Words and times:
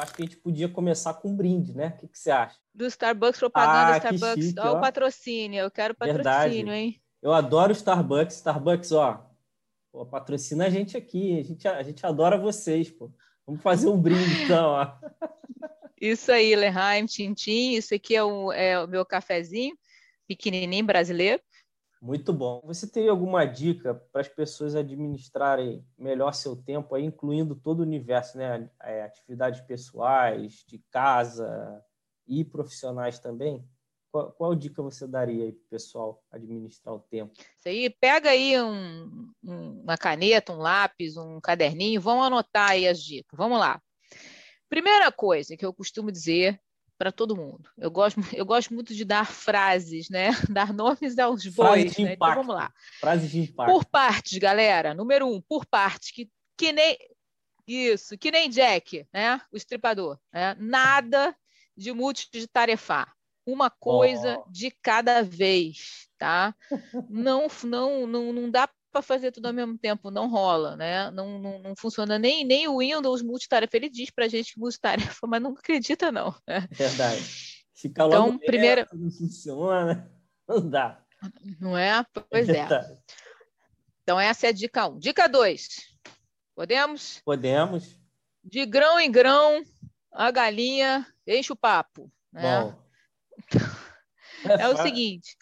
acho 0.00 0.14
que 0.14 0.22
a 0.22 0.24
gente 0.24 0.36
podia 0.36 0.68
começar 0.68 1.14
com 1.14 1.30
um 1.30 1.36
brinde, 1.36 1.74
né? 1.74 1.94
O 1.96 2.00
que, 2.00 2.08
que 2.08 2.18
você 2.18 2.30
acha? 2.30 2.56
Do 2.74 2.86
Starbucks, 2.86 3.38
propaganda 3.38 3.94
ah, 3.94 3.96
Starbucks. 3.98 4.54
Olha 4.58 4.72
o 4.72 4.80
patrocínio, 4.80 5.60
eu 5.60 5.70
quero 5.70 5.94
patrocínio, 5.94 6.24
Verdade. 6.24 6.70
hein? 6.70 7.02
Eu 7.22 7.32
adoro 7.32 7.72
Starbucks. 7.72 8.36
Starbucks, 8.36 8.92
ó, 8.92 9.26
pô, 9.92 10.06
patrocina 10.06 10.66
a 10.66 10.70
gente 10.70 10.96
aqui. 10.96 11.38
A 11.38 11.42
gente, 11.42 11.68
a 11.68 11.82
gente 11.82 12.04
adora 12.06 12.38
vocês, 12.38 12.90
pô. 12.90 13.12
Vamos 13.46 13.62
fazer 13.62 13.88
um 13.88 14.00
brinde, 14.00 14.44
então, 14.44 14.70
ó. 14.70 14.92
Isso 16.00 16.32
aí, 16.32 16.56
Leheim, 16.56 17.04
Tintim. 17.04 17.72
Isso 17.72 17.94
aqui 17.94 18.16
é 18.16 18.24
o, 18.24 18.50
é 18.52 18.82
o 18.82 18.88
meu 18.88 19.04
cafezinho, 19.04 19.76
pequenininho 20.26 20.86
brasileiro. 20.86 21.42
Muito 22.00 22.32
bom. 22.32 22.62
Você 22.64 22.86
teria 22.86 23.10
alguma 23.10 23.44
dica 23.44 23.94
para 23.94 24.22
as 24.22 24.28
pessoas 24.28 24.74
administrarem 24.74 25.84
melhor 25.98 26.32
seu 26.32 26.56
tempo, 26.56 26.94
aí, 26.94 27.04
incluindo 27.04 27.54
todo 27.54 27.80
o 27.80 27.82
universo, 27.82 28.38
né? 28.38 28.70
É, 28.82 29.02
atividades 29.02 29.60
pessoais, 29.60 30.64
de 30.66 30.78
casa 30.90 31.84
e 32.26 32.42
profissionais 32.42 33.18
também? 33.18 33.68
Qual, 34.10 34.32
qual 34.32 34.54
dica 34.54 34.82
você 34.82 35.06
daria 35.06 35.44
aí 35.44 35.52
para 35.52 35.62
o 35.62 35.68
pessoal 35.68 36.24
administrar 36.30 36.94
o 36.94 37.00
tempo? 37.00 37.32
Isso 37.36 37.68
aí, 37.68 37.90
pega 37.90 38.30
aí 38.30 38.60
um, 38.60 39.30
uma 39.42 39.98
caneta, 39.98 40.52
um 40.52 40.58
lápis, 40.58 41.18
um 41.18 41.38
caderninho, 41.38 42.00
vamos 42.00 42.26
anotar 42.26 42.70
aí 42.70 42.88
as 42.88 43.00
dicas. 43.00 43.36
Vamos 43.36 43.58
lá. 43.58 43.80
Primeira 44.70 45.12
coisa 45.12 45.56
que 45.56 45.66
eu 45.66 45.74
costumo 45.74 46.10
dizer 46.10 46.58
para 47.00 47.10
todo 47.10 47.34
mundo. 47.34 47.70
Eu 47.78 47.90
gosto, 47.90 48.20
eu 48.36 48.44
gosto 48.44 48.74
muito 48.74 48.94
de 48.94 49.06
dar 49.06 49.24
frases, 49.24 50.10
né? 50.10 50.28
Dar 50.54 50.70
nomes 50.70 51.18
aos 51.18 51.46
bois. 51.46 51.96
Né? 51.96 52.12
Então 52.12 52.34
vamos 52.34 52.54
lá. 52.54 52.70
Frases 53.00 53.30
de 53.30 53.40
impacto. 53.40 53.72
Por 53.72 53.86
partes, 53.86 54.36
galera. 54.36 54.92
Número 54.92 55.26
um, 55.26 55.40
por 55.40 55.64
partes, 55.64 56.10
que, 56.10 56.30
que 56.58 56.72
nem. 56.72 56.98
Isso, 57.66 58.18
que 58.18 58.30
nem 58.30 58.50
Jack, 58.50 59.06
né? 59.14 59.40
O 59.50 59.56
estripador. 59.56 60.18
Né? 60.30 60.54
Nada 60.58 61.34
de 61.74 61.90
multitarefar. 61.90 63.14
Uma 63.46 63.70
coisa 63.70 64.38
oh. 64.38 64.50
de 64.50 64.70
cada 64.70 65.22
vez, 65.22 66.06
tá? 66.18 66.54
Não, 67.08 67.46
não, 67.64 68.06
não, 68.06 68.30
não 68.30 68.50
dá 68.50 68.68
para 68.90 69.02
fazer 69.02 69.32
tudo 69.32 69.46
ao 69.46 69.52
mesmo 69.52 69.78
tempo, 69.78 70.10
não 70.10 70.28
rola, 70.28 70.76
né? 70.76 71.10
Não, 71.10 71.38
não, 71.38 71.58
não 71.60 71.74
funciona 71.76 72.18
nem, 72.18 72.44
nem 72.44 72.68
o 72.68 72.78
Windows 72.78 73.22
multitarefa. 73.22 73.76
Ele 73.76 73.88
diz 73.88 74.10
para 74.10 74.24
a 74.24 74.28
gente 74.28 74.54
que 74.54 74.60
multitarefa, 74.60 75.26
mas 75.28 75.42
não 75.42 75.52
acredita, 75.52 76.10
não. 76.10 76.34
Né? 76.46 76.66
Verdade. 76.70 77.22
Fica 77.74 78.04
logo 78.04 78.34
então, 78.34 78.38
primeira... 78.38 78.86
não 78.92 79.10
funciona, 79.10 80.10
não 80.46 80.68
dá. 80.68 81.02
Não 81.60 81.76
é? 81.76 82.04
Pois 82.30 82.48
é. 82.48 82.58
é. 82.58 82.98
Então, 84.02 84.18
essa 84.18 84.46
é 84.46 84.48
a 84.50 84.52
dica 84.52 84.88
1. 84.88 84.92
Um. 84.92 84.98
Dica 84.98 85.28
2. 85.28 85.68
Podemos? 86.54 87.20
Podemos. 87.24 87.98
De 88.42 88.66
grão 88.66 88.98
em 88.98 89.10
grão, 89.10 89.62
a 90.12 90.30
galinha 90.30 91.06
enche 91.26 91.52
o 91.52 91.56
papo. 91.56 92.10
Né? 92.32 92.60
Bom. 92.60 92.82
É, 94.44 94.62
é 94.64 94.68
o 94.68 94.76
seguinte, 94.76 95.36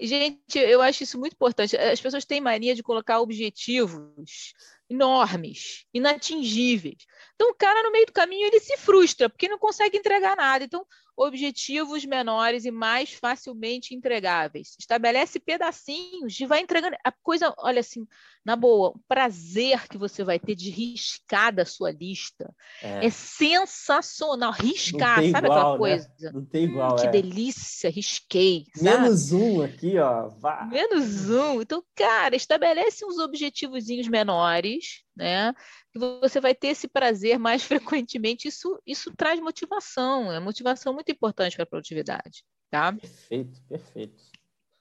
Gente, 0.00 0.58
eu 0.58 0.80
acho 0.80 1.02
isso 1.02 1.18
muito 1.18 1.34
importante. 1.34 1.76
As 1.76 2.00
pessoas 2.00 2.24
têm 2.24 2.40
mania 2.40 2.74
de 2.74 2.82
colocar 2.82 3.20
objetivos 3.20 4.52
enormes, 4.90 5.86
inatingíveis. 5.94 7.06
Então, 7.34 7.50
o 7.50 7.54
cara, 7.54 7.82
no 7.84 7.92
meio 7.92 8.06
do 8.06 8.12
caminho, 8.12 8.46
ele 8.46 8.58
se 8.58 8.76
frustra, 8.76 9.30
porque 9.30 9.48
não 9.48 9.58
consegue 9.58 9.96
entregar 9.96 10.36
nada. 10.36 10.64
Então, 10.64 10.84
objetivos 11.16 12.04
menores 12.04 12.64
e 12.64 12.70
mais 12.70 13.12
facilmente 13.12 13.94
entregáveis. 13.94 14.74
Estabelece 14.78 15.38
pedacinhos 15.38 16.38
e 16.40 16.46
vai 16.46 16.60
entregando. 16.60 16.96
A 17.04 17.12
coisa, 17.12 17.54
olha 17.58 17.80
assim, 17.80 18.06
na 18.44 18.56
boa, 18.56 18.90
o 18.90 19.00
prazer 19.06 19.86
que 19.86 19.98
você 19.98 20.24
vai 20.24 20.38
ter 20.38 20.54
de 20.54 20.70
riscar 20.70 21.54
da 21.54 21.64
sua 21.64 21.90
lista 21.90 22.52
é, 22.82 23.06
é 23.06 23.10
sensacional. 23.10 24.52
Riscar, 24.52 25.16
sabe 25.30 25.46
igual, 25.46 25.58
aquela 25.58 25.72
né? 25.72 25.78
coisa? 25.78 26.12
Né? 26.20 26.30
Não 26.32 26.44
tem 26.44 26.64
igual. 26.64 26.92
Hum, 26.92 26.96
que 26.96 27.06
é. 27.06 27.10
delícia, 27.10 27.90
risquei. 27.90 28.64
Menos 28.80 29.32
um 29.32 29.62
aqui, 29.62 29.98
ó. 29.98 30.28
Vá. 30.28 30.64
Menos 30.64 31.28
um. 31.28 31.60
Então, 31.60 31.84
cara, 31.94 32.34
estabelece 32.34 33.04
uns 33.04 33.18
objetivos 33.18 33.86
menores, 34.08 34.79
né? 35.16 35.52
Que 35.92 35.98
você 35.98 36.40
vai 36.40 36.54
ter 36.54 36.68
esse 36.68 36.88
prazer 36.88 37.38
mais 37.38 37.62
frequentemente. 38.04 38.48
Isso, 38.48 38.80
isso 38.86 39.12
traz 39.16 39.40
motivação. 39.40 40.32
É 40.32 40.40
motivação 40.40 40.92
muito 40.92 41.10
importante 41.10 41.56
para 41.56 41.64
a 41.64 41.68
produtividade. 41.68 42.44
Tá? 42.70 42.92
Perfeito, 42.92 43.60
perfeito, 43.68 44.22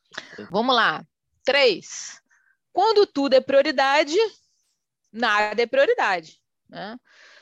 perfeito. 0.10 0.52
Vamos 0.52 0.76
lá. 0.76 1.06
Três. 1.44 2.22
Quando 2.72 3.06
tudo 3.06 3.34
é 3.34 3.42
prioridade, 3.42 4.16
nada 5.12 5.62
é 5.62 5.66
prioridade. 5.66 6.40
Né? 6.70 6.98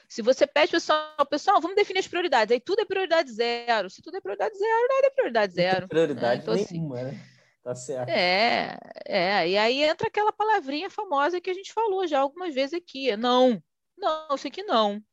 Se 0.08 0.22
você 0.22 0.48
pede 0.48 0.72
pessoal, 0.72 1.26
pessoal, 1.30 1.60
vamos 1.60 1.76
definir 1.76 2.00
as 2.00 2.08
prioridades. 2.08 2.54
Aí 2.54 2.62
tudo 2.62 2.82
é 2.82 2.86
prioridade 2.86 3.32
zero. 3.32 3.90
Se 3.90 4.02
tudo 4.02 4.18
é 4.18 4.22
prioridade 4.22 4.58
zero, 4.58 4.88
nada 4.90 5.08
é 5.08 5.10
prioridade 5.10 5.54
zero. 5.54 5.82
Não 5.82 5.88
prioridade 5.88 6.38
né? 6.38 6.42
então, 6.42 6.54
assim, 6.54 6.74
nenhuma, 6.76 6.96
assim, 6.96 7.06
né? 7.12 7.37
Tá 7.68 7.76
certo. 7.76 8.08
É, 8.08 8.78
é. 9.06 9.50
E 9.50 9.58
aí 9.58 9.84
entra 9.84 10.08
aquela 10.08 10.32
palavrinha 10.32 10.90
famosa 10.90 11.42
que 11.42 11.50
a 11.50 11.54
gente 11.54 11.74
falou 11.74 12.08
já 12.08 12.22
algumas 12.22 12.56
vezes 12.56 12.74
aqui. 12.76 13.10
É 13.10 13.18
não. 13.18 13.62
Não, 13.98 14.36
isso 14.36 14.48
aqui 14.48 14.64
não. 14.64 15.04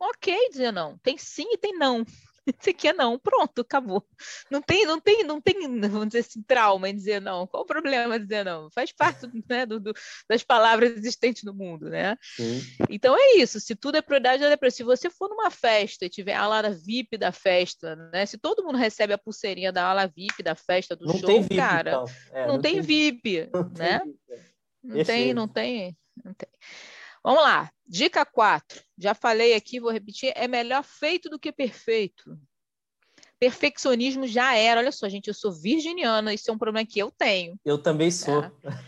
Ok 0.00 0.48
dizer 0.48 0.72
não. 0.72 0.98
Tem 0.98 1.16
sim 1.16 1.46
e 1.52 1.56
tem 1.56 1.72
não. 1.78 2.04
Você 2.60 2.72
quer 2.72 2.94
não, 2.94 3.18
pronto, 3.18 3.62
acabou. 3.62 4.06
Não 4.50 4.60
tem, 4.60 4.84
não 4.86 5.00
tem, 5.00 5.24
não 5.24 5.40
tem, 5.40 5.80
vamos 5.80 6.08
dizer 6.08 6.20
assim, 6.20 6.42
trauma 6.42 6.88
em 6.88 6.94
dizer 6.94 7.20
não. 7.20 7.46
Qual 7.46 7.62
o 7.62 7.66
problema 7.66 8.18
de 8.18 8.26
dizer 8.26 8.44
não? 8.44 8.70
Faz 8.70 8.92
parte 8.92 9.26
né, 9.48 9.64
do, 9.66 9.80
do, 9.80 9.92
das 10.28 10.42
palavras 10.42 10.96
existentes 10.96 11.42
no 11.42 11.54
mundo, 11.54 11.88
né? 11.88 12.16
Sim. 12.36 12.60
Então 12.90 13.16
é 13.16 13.36
isso. 13.36 13.60
Se 13.60 13.74
tudo 13.74 13.96
é 13.96 14.02
prioridade, 14.02 14.42
é 14.44 14.70
Se 14.70 14.82
você 14.82 15.08
for 15.08 15.28
numa 15.28 15.50
festa 15.50 16.04
e 16.04 16.10
tiver 16.10 16.34
a 16.34 16.42
ala 16.42 16.70
VIP 16.70 17.16
da 17.16 17.32
festa, 17.32 17.96
né? 18.12 18.26
Se 18.26 18.36
todo 18.38 18.64
mundo 18.64 18.76
recebe 18.76 19.12
a 19.12 19.18
pulseirinha 19.18 19.72
da 19.72 19.86
ala 19.86 20.06
VIP 20.06 20.42
da 20.42 20.54
festa 20.54 20.94
do 20.94 21.06
não 21.06 21.18
show, 21.18 21.42
VIP, 21.42 21.56
cara, 21.56 21.90
então. 21.90 22.04
é, 22.32 22.46
não, 22.46 22.54
não, 22.54 22.62
tem, 22.62 22.74
tem 22.74 22.82
VIP, 22.82 23.48
não 23.52 23.70
né? 23.70 23.98
Tem 24.00 24.08
VIP. 24.08 24.18
Não 24.84 25.04
tem, 25.04 25.34
não 25.34 25.48
tem, 25.48 25.96
não 26.24 26.34
tem. 26.34 26.48
Vamos 27.24 27.42
lá, 27.42 27.72
dica 27.88 28.26
4. 28.26 28.82
Já 28.98 29.14
falei 29.14 29.54
aqui, 29.54 29.80
vou 29.80 29.90
repetir: 29.90 30.30
é 30.36 30.46
melhor 30.46 30.84
feito 30.84 31.30
do 31.30 31.38
que 31.38 31.50
perfeito. 31.50 32.38
Perfeccionismo 33.40 34.26
já 34.26 34.54
era. 34.54 34.80
Olha 34.80 34.92
só, 34.92 35.08
gente, 35.08 35.28
eu 35.28 35.34
sou 35.34 35.50
virginiana, 35.50 36.34
isso 36.34 36.50
é 36.50 36.54
um 36.54 36.58
problema 36.58 36.86
que 36.86 36.98
eu 36.98 37.10
tenho. 37.10 37.58
Eu 37.64 37.78
também 37.78 38.10
sou. 38.10 38.42
Tá? 38.42 38.78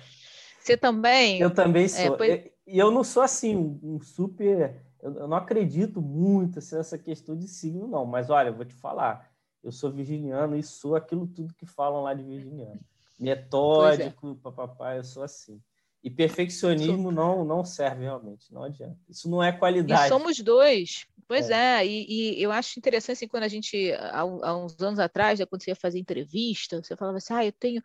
Você 0.61 0.77
também? 0.77 1.41
Eu 1.41 1.53
também 1.53 1.85
é, 1.85 1.89
sou. 1.89 2.15
É, 2.15 2.17
pois... 2.17 2.45
E 2.67 2.79
eu 2.79 2.91
não 2.91 3.03
sou 3.03 3.23
assim, 3.23 3.57
um 3.83 4.01
super. 4.01 4.85
Eu 5.01 5.29
não 5.29 5.37
acredito 5.37 6.03
muito 6.03 6.59
assim, 6.59 6.77
nessa 6.77 6.99
questão 6.99 7.37
de 7.37 7.49
signo, 7.49 7.87
não. 7.87 8.05
Mas 8.05 8.29
olha, 8.29 8.49
eu 8.49 8.55
vou 8.55 8.65
te 8.65 8.75
falar. 8.75 9.31
Eu 9.63 9.73
sou 9.73 9.91
virginiano 9.91 10.57
e 10.57 10.63
sou 10.63 10.95
aquilo 10.95 11.27
tudo 11.27 11.55
que 11.55 11.67
falam 11.67 12.03
lá 12.03 12.13
de 12.13 12.23
virginiano. 12.23 12.81
É. 13.19 13.23
Metódico, 13.23 14.33
é. 14.33 14.43
papapá, 14.43 14.97
eu 14.97 15.05
sou 15.05 15.23
assim. 15.23 15.61
E 16.07 16.11
perfeccionismo 16.11 17.11
não, 17.11 17.45
não 17.45 17.65
serve 17.65 18.05
realmente, 18.05 18.55
não 18.55 18.63
adianta. 18.63 18.97
Isso 19.09 19.29
não 19.29 19.43
é 19.43 19.51
qualidade. 19.51 20.05
E 20.05 20.09
somos 20.09 20.39
dois. 20.39 21.05
Pois 21.27 21.51
é, 21.51 21.81
é 21.81 21.85
e, 21.85 22.39
e, 22.39 22.41
eu 22.41 22.53
acho 22.53 22.79
interessante 22.79 23.17
assim, 23.17 23.27
quando 23.27 23.43
a 23.43 23.49
gente, 23.49 23.91
há, 23.93 24.21
há 24.21 24.57
uns 24.57 24.81
anos 24.81 25.01
atrás, 25.01 25.41
quando 25.51 25.65
você 25.65 25.73
ia 25.73 25.75
fazer 25.75 25.99
entrevista, 25.99 26.81
você 26.81 26.95
falava 26.95 27.19
assim, 27.19 27.35
ah, 27.35 27.45
eu 27.45 27.51
tenho 27.51 27.83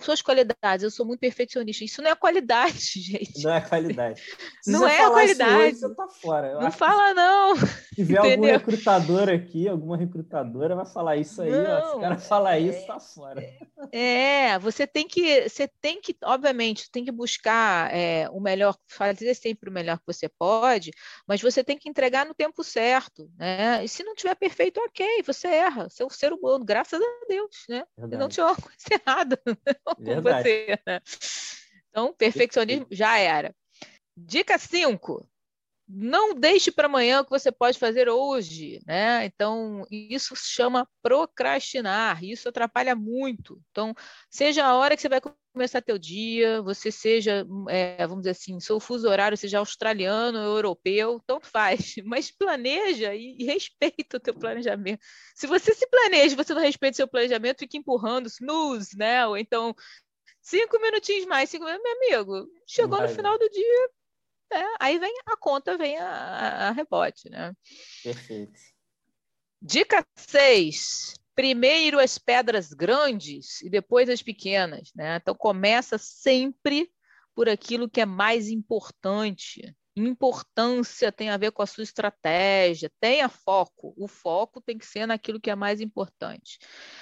suas 0.00 0.22
qualidades, 0.22 0.82
eu 0.82 0.90
sou 0.90 1.04
muito 1.04 1.20
perfeccionista. 1.20 1.84
Isso 1.84 2.00
não 2.00 2.10
é 2.10 2.16
qualidade, 2.16 2.78
gente. 3.00 3.42
Não 3.42 3.52
é 3.52 3.60
qualidade. 3.60 4.22
Se 4.62 4.70
não 4.70 4.88
é 4.88 5.10
qualidade. 5.10 5.54
Hoje, 5.54 5.76
você 5.76 5.94
tá 5.94 6.08
fora. 6.08 6.46
Eu 6.48 6.60
não 6.60 6.72
fala, 6.72 7.12
não. 7.14 7.56
Se 7.56 7.66
tiver 7.96 8.18
algum 8.18 8.46
recrutador 8.46 9.28
aqui, 9.28 9.68
alguma 9.68 9.96
recrutadora 9.96 10.74
vai 10.74 10.86
falar 10.86 11.16
isso 11.16 11.42
aí, 11.42 11.50
não, 11.50 11.78
ó, 11.78 11.90
se 11.90 11.96
o 11.96 12.00
cara 12.00 12.18
falar 12.18 12.56
é, 12.56 12.60
isso, 12.60 12.86
tá 12.86 12.98
fora. 12.98 13.42
É, 13.92 14.58
você 14.58 14.86
tem 14.86 15.06
que, 15.06 15.48
você 15.48 15.68
tem 15.80 16.00
que, 16.00 16.16
obviamente, 16.24 16.90
tem 16.90 17.04
que 17.04 17.12
buscar 17.12 17.94
é, 17.94 18.28
o 18.30 18.40
melhor, 18.40 18.76
fazer 18.86 19.34
sempre 19.34 19.68
o 19.68 19.72
melhor 19.72 19.98
que 19.98 20.06
você 20.06 20.28
pode, 20.28 20.90
mas 21.26 21.40
você 21.40 21.62
tem 21.62 21.76
que 21.76 21.88
entregar 21.88 22.24
no 22.24 22.34
tempo 22.34 22.64
certo, 22.64 23.30
né? 23.36 23.84
E 23.84 23.88
se 23.88 24.02
não 24.02 24.14
tiver 24.14 24.34
perfeito, 24.34 24.80
ok, 24.80 25.22
você 25.24 25.48
erra. 25.48 25.88
Você 25.88 26.02
é 26.02 26.06
um 26.06 26.10
ser 26.10 26.32
humano, 26.32 26.64
graças 26.64 27.00
a 27.00 27.26
Deus, 27.28 27.64
né? 27.68 27.84
Verdade. 27.96 28.14
E 28.14 28.18
não 28.18 28.28
tinha 28.28 28.46
uma 28.46 28.56
coisa 28.56 28.76
errada. 28.92 29.40
com 29.96 30.22
você. 30.22 30.78
Né? 30.86 31.00
Então, 31.90 32.12
perfeccionismo 32.12 32.86
já 32.90 33.18
era. 33.18 33.54
Dica 34.16 34.58
5. 34.58 35.28
Não 35.90 36.34
deixe 36.34 36.70
para 36.70 36.86
amanhã 36.86 37.20
o 37.20 37.24
que 37.24 37.30
você 37.30 37.50
pode 37.50 37.78
fazer 37.78 38.10
hoje, 38.10 38.78
né? 38.86 39.24
Então, 39.24 39.86
isso 39.90 40.36
se 40.36 40.50
chama 40.50 40.86
procrastinar, 41.02 42.22
isso 42.22 42.46
atrapalha 42.46 42.94
muito. 42.94 43.58
Então, 43.70 43.94
seja 44.28 44.66
a 44.66 44.76
hora 44.76 44.94
que 44.94 45.00
você 45.00 45.08
vai 45.08 45.20
começar 45.50 45.80
teu 45.80 45.96
dia, 45.96 46.60
você 46.60 46.92
seja, 46.92 47.46
é, 47.70 48.06
vamos 48.06 48.22
dizer 48.22 48.32
assim, 48.32 48.60
seu 48.60 48.78
fuso 48.78 49.08
horário 49.08 49.36
seja 49.36 49.60
australiano, 49.60 50.36
europeu, 50.38 51.22
tanto 51.26 51.46
faz, 51.46 51.94
mas 52.04 52.30
planeja 52.30 53.14
e, 53.14 53.36
e 53.38 53.44
respeita 53.44 54.18
o 54.18 54.20
teu 54.20 54.34
planejamento. 54.34 55.00
Se 55.34 55.46
você 55.46 55.74
se 55.74 55.86
planeja, 55.88 56.36
você 56.36 56.52
não 56.52 56.60
respeita 56.60 56.92
o 56.92 56.96
seu 56.96 57.08
planejamento, 57.08 57.60
fica 57.60 57.78
empurrando 57.78 58.26
snooze, 58.26 58.94
né? 58.94 59.26
Ou 59.26 59.38
então, 59.38 59.74
cinco 60.42 60.78
minutinhos 60.80 61.24
mais, 61.24 61.48
cinco 61.48 61.64
minutos, 61.64 61.82
meu 61.82 62.20
amigo, 62.20 62.50
chegou 62.66 63.00
no 63.00 63.08
final 63.08 63.38
do 63.38 63.48
dia, 63.48 63.90
é, 64.52 64.64
aí 64.80 64.98
vem 64.98 65.14
a 65.26 65.36
conta, 65.36 65.76
vem 65.76 65.98
a, 65.98 66.68
a 66.68 66.70
rebote, 66.70 67.28
né? 67.28 67.54
Perfeito. 68.02 68.58
Dica 69.60 70.04
6. 70.16 71.14
Primeiro 71.34 72.00
as 72.00 72.18
pedras 72.18 72.72
grandes 72.72 73.60
e 73.62 73.70
depois 73.70 74.08
as 74.08 74.22
pequenas, 74.22 74.90
né? 74.94 75.16
Então 75.16 75.34
começa 75.34 75.96
sempre 75.98 76.90
por 77.34 77.48
aquilo 77.48 77.88
que 77.88 78.00
é 78.00 78.06
mais 78.06 78.48
importante. 78.48 79.74
Importância 79.98 81.10
tem 81.10 81.30
a 81.30 81.36
ver 81.36 81.50
com 81.52 81.62
a 81.62 81.66
sua 81.66 81.82
estratégia, 81.82 82.90
tenha 83.00 83.28
foco. 83.28 83.94
O 83.96 84.06
foco 84.06 84.60
tem 84.60 84.78
que 84.78 84.86
ser 84.86 85.06
naquilo 85.06 85.40
que 85.40 85.50
é 85.50 85.54
mais 85.54 85.80
importante. 85.80 86.58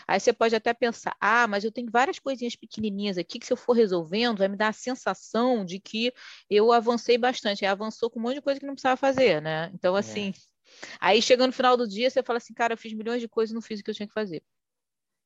Aí 0.07 0.19
você 0.21 0.33
pode 0.33 0.55
até 0.55 0.73
pensar: 0.73 1.17
ah, 1.21 1.47
mas 1.47 1.65
eu 1.65 1.73
tenho 1.73 1.91
várias 1.91 2.19
coisinhas 2.19 2.57
pequenininhas 2.57 3.19
aqui 3.19 3.39
que, 3.39 3.47
se 3.47 3.53
eu 3.53 3.57
for 3.57 3.73
resolvendo, 3.73 4.39
vai 4.39 4.49
me 4.49 4.57
dar 4.57 4.69
a 4.69 4.73
sensação 4.73 5.65
de 5.65 5.79
que 5.81 6.13
eu 6.49 6.73
avancei 6.73 7.19
bastante. 7.19 7.65
Aí 7.65 7.71
avançou 7.71 8.09
com 8.09 8.19
um 8.19 8.23
monte 8.23 8.37
de 8.37 8.43
coisa 8.43 8.61
que 8.61 8.67
não 8.67 8.75
precisava 8.75 8.97
fazer, 8.97 9.43
né? 9.43 9.71
Então, 9.75 9.97
é. 9.97 10.01
assim, 10.01 10.31
é. 10.31 10.57
Aí 11.01 11.23
chega 11.23 11.47
no 11.47 11.53
final 11.53 11.77
do 11.77 11.87
dia, 11.87 12.11
você 12.11 12.23
fala 12.23 12.39
assim, 12.39 12.55
cara, 12.55 12.75
eu 12.75 12.79
fiz 12.79 12.93
milhões 12.93 13.21
de 13.21 13.29
coisas 13.29 13.53
e 13.53 13.55
não 13.55 13.63
fiz 13.63 13.81
o 13.81 13.85
que 13.85 13.91
eu 13.91 13.95
tinha 13.95 14.07
que 14.07 14.15
fazer. 14.15 14.43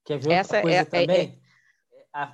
Quer 0.04 0.18
ver 0.18 0.32
Essa 0.32 0.56
outra 0.56 0.62
coisa 0.62 0.78
é, 0.78 0.84
também? 0.84 1.42
É, 1.44 1.49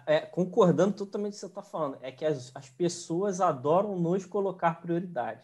é, 0.06 0.20
concordando 0.20 0.94
totalmente 0.94 1.32
com 1.32 1.36
o 1.36 1.38
que 1.38 1.40
você 1.40 1.46
está 1.46 1.62
falando, 1.62 1.98
é 2.00 2.10
que 2.10 2.24
as, 2.24 2.50
as 2.54 2.68
pessoas 2.70 3.40
adoram 3.40 3.98
nos 3.98 4.24
colocar 4.24 4.80
prioridade. 4.80 5.42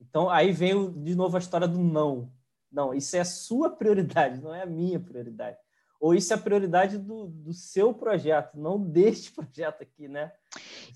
Então, 0.00 0.30
aí 0.30 0.50
vem 0.52 0.92
de 1.02 1.14
novo 1.14 1.36
a 1.36 1.40
história 1.40 1.68
do 1.68 1.78
não. 1.78 2.32
Não, 2.72 2.94
isso 2.94 3.16
é 3.16 3.20
a 3.20 3.24
sua 3.24 3.70
prioridade, 3.70 4.40
não 4.40 4.54
é 4.54 4.62
a 4.62 4.66
minha 4.66 4.98
prioridade 4.98 5.58
ou 6.00 6.14
isso 6.14 6.32
é 6.32 6.36
a 6.36 6.40
prioridade 6.40 6.96
do, 6.96 7.26
do 7.28 7.52
seu 7.52 7.92
projeto, 7.92 8.58
não 8.58 8.80
deste 8.80 9.30
projeto 9.36 9.82
aqui, 9.82 10.08
né? 10.08 10.32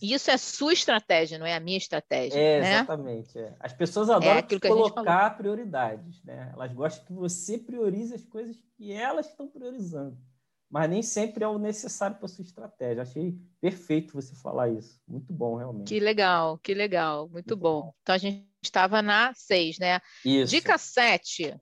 Isso 0.00 0.30
é 0.30 0.36
sua 0.38 0.72
estratégia, 0.72 1.38
não 1.38 1.46
é 1.46 1.54
a 1.54 1.60
minha 1.60 1.76
estratégia. 1.76 2.38
É, 2.38 2.60
né? 2.60 2.74
exatamente. 2.76 3.38
É. 3.38 3.54
As 3.60 3.72
pessoas 3.72 4.08
é 4.08 4.14
adoram 4.14 4.38
é 4.38 4.58
colocar 4.68 5.36
prioridades, 5.36 6.24
né? 6.24 6.50
Elas 6.54 6.72
gostam 6.72 7.04
que 7.04 7.12
você 7.12 7.58
priorize 7.58 8.14
as 8.14 8.24
coisas 8.24 8.58
que 8.76 8.90
elas 8.90 9.28
estão 9.28 9.46
priorizando. 9.46 10.16
Mas 10.74 10.90
nem 10.90 11.02
sempre 11.04 11.44
é 11.44 11.46
o 11.46 11.56
necessário 11.56 12.16
para 12.16 12.26
sua 12.26 12.42
estratégia. 12.42 13.04
Achei 13.04 13.38
perfeito 13.60 14.12
você 14.12 14.34
falar 14.34 14.70
isso. 14.70 15.00
Muito 15.06 15.32
bom, 15.32 15.54
realmente. 15.54 15.86
Que 15.86 16.00
legal, 16.00 16.58
que 16.58 16.74
legal. 16.74 17.28
Muito, 17.28 17.34
Muito 17.34 17.56
bom. 17.56 17.82
bom. 17.82 17.94
Então 18.02 18.12
a 18.12 18.18
gente 18.18 18.44
estava 18.60 19.00
na 19.00 19.32
6, 19.34 19.78
né? 19.78 20.00
Isso. 20.24 20.50
Dica 20.50 20.76
7. 20.76 21.56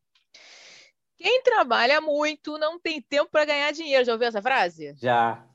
Quem 1.19 1.43
trabalha 1.43 2.01
muito 2.01 2.57
não 2.57 2.81
tem 2.81 3.03
tempo 3.03 3.31
para 3.31 3.45
ganhar 3.45 3.71
dinheiro. 3.71 4.03
Já 4.03 4.15
ouviu 4.15 4.29
essa 4.29 4.41
frase? 4.41 4.95
Já. 4.97 5.47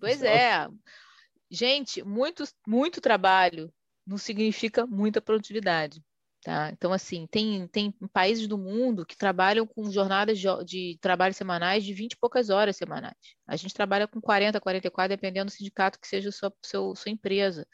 Pois 0.00 0.18
Já. 0.18 0.28
é. 0.28 0.68
Gente, 1.48 2.02
muito, 2.02 2.42
muito 2.66 3.00
trabalho 3.00 3.72
não 4.04 4.18
significa 4.18 4.84
muita 4.84 5.20
produtividade. 5.20 6.02
Tá? 6.46 6.70
Então, 6.70 6.92
assim, 6.92 7.26
tem, 7.26 7.66
tem 7.66 7.90
países 8.12 8.46
do 8.46 8.56
mundo 8.56 9.04
que 9.04 9.16
trabalham 9.16 9.66
com 9.66 9.90
jornadas 9.90 10.38
de, 10.38 10.46
de 10.64 10.96
trabalho 11.00 11.34
semanais 11.34 11.82
de 11.82 11.92
20 11.92 12.12
e 12.12 12.16
poucas 12.16 12.50
horas 12.50 12.76
semanais. 12.76 13.16
A 13.48 13.56
gente 13.56 13.74
trabalha 13.74 14.06
com 14.06 14.20
40, 14.20 14.60
44, 14.60 15.08
dependendo 15.08 15.46
do 15.46 15.50
sindicato 15.50 15.98
que 15.98 16.06
seja 16.06 16.28
a 16.28 16.32
sua, 16.32 16.54
seu, 16.62 16.94
sua 16.94 17.10
empresa. 17.10 17.66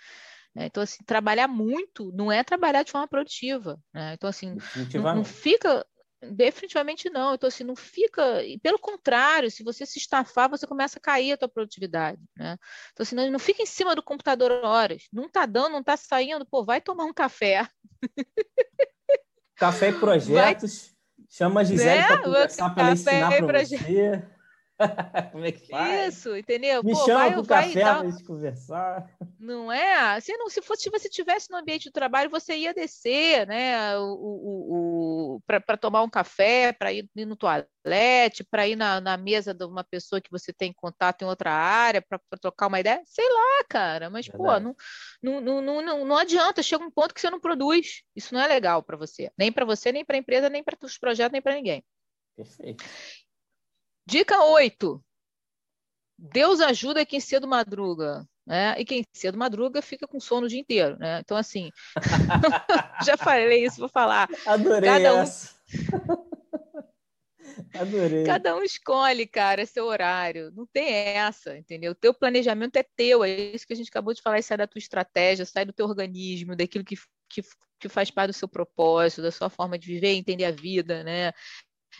Né? 0.55 0.65
Então, 0.65 0.83
assim, 0.83 1.05
trabalhar 1.05 1.49
muito 1.49 2.11
não 2.13 2.33
é 2.33 2.43
trabalhar 2.43 2.83
de 2.83 2.91
forma 2.91 3.07
produtiva. 3.07 3.79
Né? 3.93 4.15
Então, 4.15 4.31
assim, 4.31 4.57
não, 4.95 5.17
não, 5.17 5.23
fica, 5.23 5.85
Definitivamente 6.31 7.11
não. 7.11 7.35
Então, 7.35 7.49
assim, 7.49 7.65
não 7.65 7.75
fica. 7.75 8.43
E 8.45 8.59
pelo 8.59 8.79
contrário, 8.79 9.51
se 9.51 9.65
você 9.65 9.85
se 9.85 9.99
estafar, 9.99 10.49
você 10.49 10.67
começa 10.67 10.99
a 10.99 11.03
cair 11.03 11.33
a 11.33 11.37
tua 11.37 11.49
produtividade. 11.49 12.21
Né? 12.37 12.57
Então, 12.93 13.03
assim, 13.03 13.17
não, 13.17 13.31
não 13.31 13.39
fica 13.39 13.63
em 13.63 13.67
cima 13.67 13.95
do 13.95 14.03
computador 14.03 14.53
horas. 14.65 15.09
Não 15.13 15.27
está 15.27 15.47
dando, 15.47 15.73
não 15.73 15.81
está 15.81 15.97
saindo, 15.97 16.47
pô, 16.47 16.65
vai 16.65 16.81
tomar 16.81 17.05
um 17.05 17.13
café. 17.13 17.69
Café 19.57 19.91
e 19.91 19.93
projetos. 19.93 20.87
Vai... 20.87 20.93
Chama 21.29 21.61
a 21.63 21.65
Gisele 21.65 22.01
né? 22.01 22.07
para 22.07 22.23
conversar, 22.23 22.71
para 22.75 22.83
ela 22.83 22.93
ensinar 22.93 23.47
para 23.47 23.65
você. 23.65 24.23
Como 25.33 25.45
é 25.45 25.53
que 25.53 25.69
faz? 25.69 26.17
Isso, 26.17 26.37
entendeu? 26.37 26.83
Me 26.83 26.93
Pô, 26.93 27.05
chama 27.05 27.21
vai, 27.21 27.33
pro 27.33 27.43
vai 27.43 27.67
café 27.67 27.81
para 27.81 28.11
gente 28.11 28.25
conversar. 28.25 29.09
Não 29.39 29.73
é? 29.73 30.21
Se, 30.21 30.37
não, 30.37 30.49
se, 30.49 30.63
fosse, 30.63 30.85
se 30.85 30.91
você 30.91 31.09
estivesse 31.09 31.51
no 31.51 31.57
ambiente 31.57 31.85
de 31.85 31.91
trabalho, 31.91 32.31
você 32.31 32.57
ia 32.57 32.73
descer, 32.73 33.45
né? 33.47 33.99
O, 33.99 34.15
o, 34.15 35.35
o 35.37 35.41
para 35.45 35.77
tomar 35.77 36.03
um 36.03 36.09
café, 36.09 36.73
para 36.73 36.93
ir, 36.93 37.11
ir, 37.17 37.27
no 37.27 37.35
toalete, 37.35 38.45
para 38.49 38.69
ir 38.69 38.77
na, 38.77 39.01
na, 39.01 39.17
mesa 39.17 39.53
de 39.53 39.65
uma 39.65 39.83
pessoa 39.83 40.21
que 40.21 40.31
você 40.31 40.53
tem 40.53 40.73
contato 40.73 41.23
em 41.23 41.25
outra 41.25 41.51
área, 41.51 42.01
para 42.01 42.21
trocar 42.41 42.69
uma 42.69 42.79
ideia. 42.79 43.03
Sei 43.05 43.29
lá, 43.29 43.65
cara. 43.69 44.09
Mas, 44.09 44.29
Verdade. 44.29 44.65
pô, 44.65 44.75
não, 45.21 45.41
não, 45.41 45.61
não, 45.61 45.83
não, 45.83 46.05
não 46.05 46.17
adianta. 46.17 46.63
Chega 46.63 46.85
um 46.85 46.91
ponto 46.91 47.13
que 47.13 47.21
você 47.21 47.29
não 47.29 47.41
produz. 47.41 48.03
Isso 48.15 48.33
não 48.33 48.41
é 48.41 48.47
legal 48.47 48.81
para 48.81 48.97
você. 48.97 49.33
Nem 49.37 49.51
para 49.51 49.65
você, 49.65 49.91
nem 49.91 50.05
para 50.05 50.17
a 50.17 50.21
empresa, 50.21 50.49
nem 50.49 50.63
para 50.63 50.79
os 50.83 50.97
projetos, 50.97 51.33
nem 51.33 51.43
para 51.43 51.55
ninguém. 51.55 51.85
Perfeito. 52.37 52.85
Dica 54.07 54.45
8. 54.45 55.03
Deus 56.19 56.61
ajuda 56.61 57.07
quem 57.07 57.21
cedo 57.21 57.49
madruga. 57.49 58.27
Né? 58.47 58.75
E 58.79 58.85
quem 58.85 59.05
cedo 59.13 59.39
madruga 59.39 59.81
fica 59.81 60.07
com 60.07 60.19
sono 60.21 60.47
o 60.47 60.49
dia 60.49 60.61
inteiro. 60.61 60.99
Né? 60.99 61.21
Então, 61.21 61.37
assim, 61.37 61.71
já 63.05 63.17
falei 63.17 63.65
isso, 63.65 63.79
vou 63.79 63.89
falar. 63.89 64.29
Adorei 64.47 64.91
Cada 64.91 65.15
um... 65.15 65.19
essa. 65.19 65.55
Adorei. 67.75 68.25
Cada 68.25 68.57
um 68.57 68.63
escolhe, 68.63 69.27
cara, 69.27 69.67
seu 69.67 69.87
horário. 69.87 70.51
Não 70.53 70.67
tem 70.67 70.89
essa, 70.89 71.57
entendeu? 71.57 71.93
O 71.93 71.95
teu 71.95 72.15
planejamento 72.15 72.77
é 72.77 72.85
teu, 72.97 73.23
é 73.23 73.31
isso 73.31 73.67
que 73.67 73.73
a 73.73 73.77
gente 73.77 73.89
acabou 73.89 74.15
de 74.15 74.23
falar, 74.23 74.43
sai 74.43 74.57
da 74.57 74.67
tua 74.67 74.79
estratégia, 74.79 75.45
sai 75.45 75.65
do 75.65 75.73
teu 75.73 75.87
organismo, 75.87 76.57
daquilo 76.57 76.85
que, 76.85 76.97
que, 77.29 77.43
que 77.79 77.89
faz 77.89 78.11
parte 78.11 78.31
do 78.31 78.35
seu 78.35 78.49
propósito, 78.49 79.23
da 79.23 79.31
sua 79.31 79.51
forma 79.51 79.79
de 79.79 79.87
viver, 79.87 80.13
entender 80.15 80.45
a 80.45 80.51
vida, 80.51 81.03
né? 81.05 81.33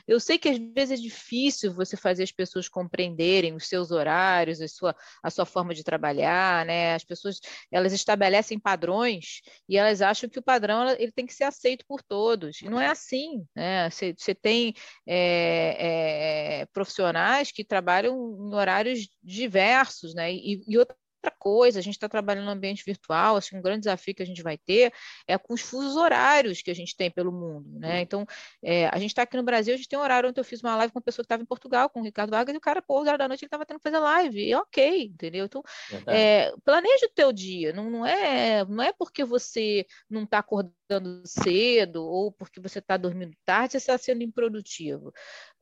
Eu 0.07 0.19
sei 0.21 0.39
que 0.39 0.49
às 0.49 0.59
vezes 0.59 0.99
é 0.99 1.03
difícil 1.03 1.73
você 1.73 1.97
fazer 1.97 2.23
as 2.23 2.33
pessoas 2.33 2.69
compreenderem 2.69 3.55
os 3.55 3.69
seus 3.69 3.91
horários, 3.91 4.61
a 4.61 4.69
sua, 4.69 4.97
a 5.23 5.31
sua 5.31 5.47
forma 5.47 5.75
de 5.75 5.85
trabalhar, 5.85 6.65
né? 6.67 6.95
As 6.95 7.05
pessoas 7.05 7.41
elas 7.71 7.93
estabelecem 7.93 8.59
padrões 8.59 9.41
e 9.69 9.77
elas 9.77 10.03
acham 10.03 10.29
que 10.29 10.39
o 10.39 10.43
padrão 10.43 10.89
ele 10.91 11.13
tem 11.13 11.27
que 11.27 11.35
ser 11.35 11.45
aceito 11.45 11.85
por 11.87 12.03
todos. 12.03 12.61
E 12.61 12.69
não 12.69 12.81
é 12.81 12.89
assim, 12.89 13.45
né? 13.55 13.89
Você, 13.91 14.35
tem 14.35 14.75
é, 15.07 16.61
é, 16.63 16.67
profissionais 16.67 17.51
que 17.53 17.65
trabalham 17.65 18.15
em 18.15 18.55
horários 18.55 19.09
diversos, 19.23 20.15
né? 20.15 20.33
E, 20.33 20.63
e 20.67 20.79
outra 20.79 20.97
outra 21.23 21.31
coisa, 21.31 21.79
a 21.79 21.83
gente 21.83 21.95
está 21.95 22.09
trabalhando 22.09 22.47
no 22.47 22.51
ambiente 22.51 22.85
virtual, 22.85 23.37
assim, 23.37 23.57
um 23.57 23.63
grande 23.63 23.81
desafio 23.81 24.15
que 24.15 24.23
a 24.23 24.27
gente 24.27 24.43
vai 24.43 24.59
ter 24.59 24.93
é 25.27 25.39
com 25.39 25.55
os 25.55 25.61
fusos 25.61 25.97
horários 25.97 26.61
que 26.61 26.71
a 26.71 26.75
gente 26.75 26.97
tem 26.97 27.11
pelo 27.11 27.31
mundo, 27.31 27.79
né? 27.79 28.01
Então, 28.01 28.27
é, 28.63 28.89
a 28.89 28.99
gente 28.99 29.11
está 29.11 29.23
aqui 29.23 29.37
no 29.37 29.43
Brasil, 29.43 29.73
a 29.75 29.77
gente 29.77 29.89
tem 29.89 29.99
um 29.99 30.03
horário 30.03 30.29
onde 30.29 30.41
eu 30.41 30.45
fiz 30.45 30.61
uma 30.61 30.77
live 30.77 30.93
com 30.93 30.99
uma 30.99 31.05
pessoa 31.05 31.23
que 31.23 31.27
estava 31.27 31.43
em 31.43 31.47
Portugal, 31.47 31.89
com 31.89 32.01
o 32.01 32.03
Ricardo 32.03 32.31
Vargas, 32.31 32.55
e 32.55 32.59
o 32.59 32.61
cara, 32.61 32.83
pô, 32.83 33.01
horas 33.01 33.19
da 33.19 33.29
noite 33.29 33.45
ele 33.45 33.47
estava 33.47 33.65
tendo 33.65 33.79
que 33.79 33.83
fazer 33.83 33.99
live, 33.99 34.49
e 34.49 34.55
ok, 34.55 35.05
entendeu? 35.05 35.45
Então, 35.45 35.63
é, 36.07 36.53
planeja 36.65 37.07
o 37.07 37.15
teu 37.15 37.33
dia, 37.33 37.73
não, 37.73 37.89
não, 37.91 38.05
é, 38.05 38.65
não 38.65 38.83
é 38.83 38.93
porque 38.93 39.25
você 39.25 39.87
não 40.11 40.25
está 40.25 40.39
acordando 40.39 41.23
cedo 41.25 42.05
ou 42.05 42.33
porque 42.33 42.61
você 42.61 42.81
está 42.81 42.97
dormindo 42.97 43.37
tarde, 43.45 43.73
você 43.73 43.79
está 43.79 43.97
sendo 43.97 44.23
improdutivo. 44.23 45.13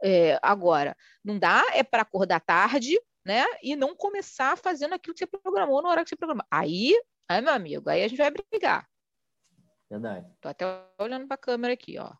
É, 0.02 0.38
agora, 0.42 0.96
não 1.24 1.38
dá 1.38 1.62
é 1.74 1.82
para 1.82 2.02
acordar 2.02 2.40
tarde 2.40 2.98
né? 3.24 3.44
E 3.62 3.76
não 3.76 3.94
começar 3.94 4.56
fazendo 4.56 4.94
aquilo 4.94 5.14
que 5.14 5.20
você 5.20 5.26
programou 5.26 5.82
na 5.82 5.88
hora 5.90 6.02
que 6.02 6.10
você 6.10 6.16
programou. 6.16 6.46
Aí, 6.50 6.94
aí, 7.28 7.40
meu 7.40 7.52
amigo, 7.52 7.88
aí 7.88 8.02
a 8.02 8.08
gente 8.08 8.18
vai 8.18 8.30
brigar. 8.30 8.86
Verdade. 9.90 10.26
Tô 10.40 10.48
até 10.48 10.64
olhando 10.98 11.26
para 11.26 11.34
a 11.34 11.38
câmera 11.38 11.74
aqui, 11.74 11.98
ó. 11.98 12.12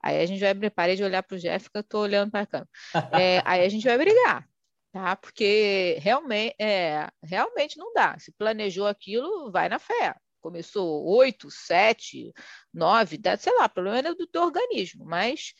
Aí 0.00 0.20
a 0.20 0.26
gente 0.26 0.40
vai 0.40 0.70
parei 0.70 0.94
de 0.94 1.02
olhar 1.02 1.22
para 1.22 1.34
o 1.34 1.38
Jeff, 1.38 1.68
que 1.68 1.78
eu 1.78 1.82
tô 1.82 2.00
olhando 2.00 2.30
para 2.30 2.42
a 2.42 2.46
câmera. 2.46 2.70
É, 3.12 3.42
aí 3.44 3.64
a 3.64 3.68
gente 3.68 3.84
vai 3.84 3.98
brigar, 3.98 4.48
tá? 4.92 5.16
Porque 5.16 5.98
realmente, 6.00 6.54
é, 6.60 7.08
realmente 7.22 7.76
não 7.76 7.92
dá. 7.92 8.16
Se 8.20 8.30
planejou 8.32 8.86
aquilo, 8.86 9.50
vai 9.50 9.68
na 9.68 9.80
fé. 9.80 10.14
Começou 10.40 11.04
oito, 11.16 11.50
sete, 11.50 12.32
nove, 12.72 13.20
sei 13.36 13.52
lá, 13.58 13.66
o 13.66 13.68
problema 13.68 13.98
é 13.98 14.14
do 14.14 14.26
teu 14.26 14.42
organismo, 14.42 15.04
mas 15.04 15.52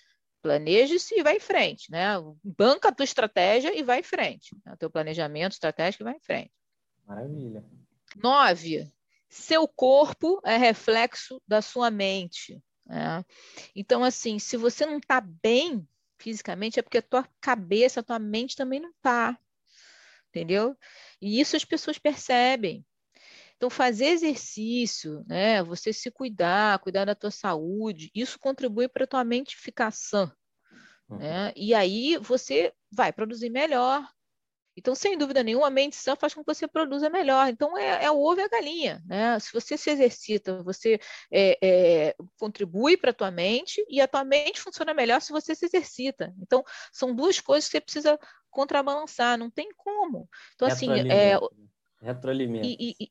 planeje-se 0.42 1.14
e 1.18 1.22
vai 1.22 1.36
em 1.36 1.40
frente, 1.40 1.90
né? 1.90 2.14
Banca 2.42 2.88
a 2.88 2.92
tua 2.92 3.04
estratégia 3.04 3.76
e 3.76 3.82
vai 3.82 4.00
em 4.00 4.04
frente. 4.04 4.56
Né? 4.64 4.72
O 4.72 4.76
teu 4.76 4.90
planejamento 4.90 5.52
estratégico 5.52 6.02
e 6.02 6.04
vai 6.04 6.14
em 6.14 6.20
frente. 6.20 6.52
Maravilha. 7.06 7.64
Nove, 8.16 8.90
seu 9.28 9.66
corpo 9.68 10.40
é 10.44 10.56
reflexo 10.56 11.42
da 11.46 11.60
sua 11.60 11.90
mente. 11.90 12.62
Né? 12.86 13.24
Então, 13.74 14.02
assim, 14.02 14.38
se 14.38 14.56
você 14.56 14.86
não 14.86 14.98
está 14.98 15.20
bem 15.20 15.86
fisicamente, 16.18 16.80
é 16.80 16.82
porque 16.82 16.98
a 16.98 17.02
tua 17.02 17.28
cabeça, 17.40 18.00
a 18.00 18.02
tua 18.02 18.18
mente 18.18 18.56
também 18.56 18.80
não 18.80 18.90
está. 18.90 19.38
Entendeu? 20.28 20.76
E 21.20 21.40
isso 21.40 21.56
as 21.56 21.64
pessoas 21.64 21.98
percebem. 21.98 22.84
Então, 23.58 23.68
fazer 23.68 24.06
exercício, 24.06 25.24
né? 25.26 25.64
Você 25.64 25.92
se 25.92 26.12
cuidar, 26.12 26.78
cuidar 26.78 27.04
da 27.04 27.14
tua 27.14 27.32
saúde, 27.32 28.08
isso 28.14 28.38
contribui 28.38 28.86
para 28.86 29.02
a 29.02 29.06
tua 29.06 29.24
mente 29.24 29.56
ficar 29.56 29.90
sã. 29.90 30.32
Uhum. 31.08 31.18
Né? 31.18 31.52
E 31.56 31.74
aí 31.74 32.16
você 32.18 32.72
vai 32.88 33.12
produzir 33.12 33.50
melhor. 33.50 34.08
Então, 34.76 34.94
sem 34.94 35.18
dúvida 35.18 35.42
nenhuma, 35.42 35.66
a 35.66 35.70
mente 35.70 35.96
sã 35.96 36.14
faz 36.14 36.32
com 36.32 36.44
que 36.44 36.54
você 36.54 36.68
produza 36.68 37.10
melhor. 37.10 37.48
Então, 37.48 37.76
é, 37.76 38.04
é 38.04 38.10
o 38.12 38.22
ovo 38.22 38.38
e 38.40 38.44
a 38.44 38.48
galinha. 38.48 39.02
Né? 39.04 39.36
Se 39.40 39.52
você 39.52 39.76
se 39.76 39.90
exercita, 39.90 40.62
você 40.62 41.00
é, 41.28 41.58
é, 41.60 42.16
contribui 42.38 42.96
para 42.96 43.10
a 43.10 43.14
tua 43.14 43.32
mente 43.32 43.84
e 43.88 44.00
a 44.00 44.06
tua 44.06 44.22
mente 44.22 44.60
funciona 44.60 44.94
melhor 44.94 45.20
se 45.20 45.32
você 45.32 45.52
se 45.52 45.66
exercita. 45.66 46.32
Então, 46.40 46.62
são 46.92 47.12
duas 47.12 47.40
coisas 47.40 47.64
que 47.64 47.72
você 47.72 47.80
precisa 47.80 48.20
contrabalançar, 48.50 49.36
não 49.36 49.50
tem 49.50 49.68
como. 49.76 50.28
Então, 50.54 50.68
assim, 50.68 50.88
é, 51.10 51.36
Retroalimento. 52.00 52.64
E, 52.64 52.94
e, 53.00 53.10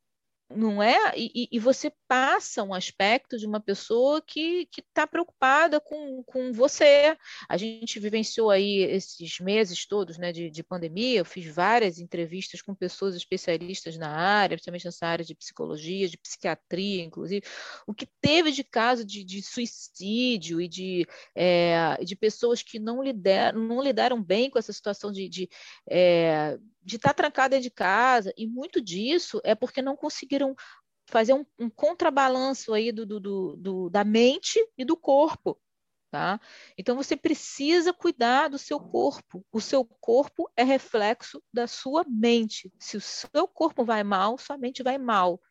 não 0.49 0.81
é? 0.81 1.13
E, 1.17 1.49
e, 1.51 1.59
você 1.59 1.91
passa 2.07 2.63
um 2.63 2.73
aspecto 2.73 3.37
de 3.37 3.45
uma 3.45 3.59
pessoa 3.59 4.21
que 4.21 4.67
está 4.77 5.05
preocupada 5.05 5.79
com, 5.79 6.23
com 6.23 6.53
você. 6.53 7.17
A 7.49 7.57
gente 7.57 7.99
vivenciou 7.99 8.49
aí 8.49 8.79
esses 8.79 9.39
meses 9.39 9.85
todos 9.85 10.17
né, 10.17 10.31
de, 10.31 10.49
de 10.49 10.63
pandemia, 10.63 11.19
eu 11.19 11.25
fiz 11.25 11.53
várias 11.53 11.99
entrevistas 11.99 12.61
com 12.61 12.73
pessoas 12.73 13.15
especialistas 13.15 13.97
na 13.97 14.09
área, 14.09 14.55
principalmente 14.55 14.85
nessa 14.85 15.05
área 15.05 15.25
de 15.25 15.35
psicologia, 15.35 16.07
de 16.07 16.17
psiquiatria, 16.17 17.03
inclusive, 17.03 17.43
o 17.85 17.93
que 17.93 18.07
teve 18.21 18.51
de 18.51 18.63
caso 18.63 19.03
de, 19.03 19.23
de 19.25 19.41
suicídio 19.41 20.61
e 20.61 20.67
de, 20.67 21.05
é, 21.35 21.97
de 22.03 22.15
pessoas 22.15 22.63
que 22.63 22.79
não 22.79 23.03
lidaram, 23.03 23.59
não 23.59 23.81
lidaram 23.81 24.21
bem 24.23 24.49
com 24.49 24.57
essa 24.57 24.71
situação 24.71 25.11
de, 25.11 25.27
de 25.27 25.49
é, 25.89 26.57
de 26.87 26.95
estar 26.95 27.09
tá 27.09 27.15
trancada 27.15 27.59
de 27.59 27.69
casa, 27.69 28.33
e 28.37 28.47
muito 28.47 28.79
disso 28.79 29.41
é 29.43 29.53
porque 29.53 29.81
não 29.81 29.97
conseguiram 29.97 30.55
fazer 31.05 31.33
um, 31.33 31.45
um 31.59 31.69
contrabalanço 31.69 32.73
aí 32.73 32.93
do, 32.93 33.05
do, 33.05 33.55
do, 33.57 33.89
da 33.89 34.05
mente 34.05 34.57
e 34.77 34.85
do 34.85 34.95
corpo. 34.95 35.59
Tá? 36.09 36.39
Então 36.77 36.95
você 36.95 37.17
precisa 37.17 37.93
cuidar 37.93 38.47
do 38.47 38.57
seu 38.57 38.79
corpo. 38.79 39.45
O 39.51 39.59
seu 39.59 39.83
corpo 39.83 40.49
é 40.55 40.63
reflexo 40.63 41.43
da 41.51 41.67
sua 41.67 42.05
mente. 42.07 42.71
Se 42.79 42.95
o 42.95 43.01
seu 43.01 43.45
corpo 43.49 43.83
vai 43.83 44.01
mal, 44.05 44.37
sua 44.37 44.57
mente 44.57 44.81
vai 44.81 44.97
mal. 44.97 45.41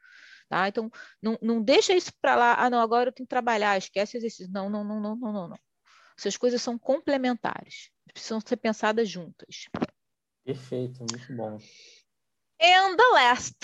Tá? 0.49 0.67
Então 0.69 0.91
não, 1.21 1.39
não 1.43 1.63
deixa 1.63 1.93
isso 1.93 2.11
para 2.19 2.35
lá. 2.35 2.55
Ah, 2.55 2.71
não, 2.71 2.81
agora 2.81 3.11
eu 3.11 3.13
tenho 3.13 3.27
que 3.27 3.31
trabalhar, 3.31 3.77
esquece 3.77 4.17
exercício. 4.17 4.51
Não, 4.51 4.71
não, 4.71 4.83
não, 4.83 5.01
não, 5.01 5.17
não, 5.17 5.33
não, 5.33 5.49
não. 5.49 5.59
Essas 6.19 6.39
coisas 6.39 6.63
são 6.63 6.79
complementares, 6.79 7.91
precisam 8.11 8.41
ser 8.41 8.57
pensadas 8.57 9.07
juntas. 9.07 9.69
Perfeito, 10.47 11.01
muito 11.01 11.35
bom. 11.35 11.59
And 12.63 12.97
the 12.97 13.11
last, 13.15 13.57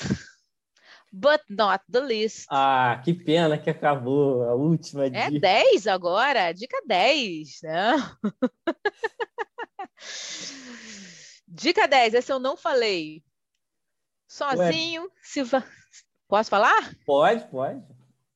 but 1.12 1.40
not 1.48 1.84
the 1.88 2.00
least. 2.00 2.48
Ah, 2.50 3.00
que 3.04 3.14
pena 3.14 3.56
que 3.56 3.70
acabou 3.70 4.42
a 4.42 4.56
última 4.56 5.08
dica. 5.08 5.26
É 5.26 5.30
10 5.30 5.86
agora, 5.86 6.52
dica 6.52 6.82
10, 6.84 7.60
né? 7.62 7.92
dica 11.46 11.86
10, 11.86 12.14
essa 12.14 12.32
eu 12.32 12.40
não 12.40 12.56
falei. 12.56 13.22
Sozinho 14.26 15.04
Ué. 15.04 15.10
se 15.22 15.44
vai. 15.44 15.62
Posso 16.26 16.50
falar? 16.50 16.96
Pode, 17.06 17.48
pode. 17.48 17.80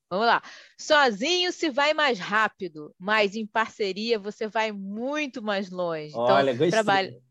Vamos 0.09 0.27
lá. 0.27 0.41
Sozinho 0.79 1.51
se 1.51 1.69
vai 1.69 1.93
mais 1.93 2.21
rápido, 2.21 2.95
mas 2.97 3.35
em 3.35 3.45
parceria 3.45 4.21
você 4.21 4.47
vai 4.47 4.71
muito 4.71 5.43
mais 5.43 5.69
longe. 5.69 6.11
Então, 6.11 6.27
Olha, 6.27 6.53
então, 6.53 6.59
gostei. 6.59 6.71
Trabalha 6.71 7.26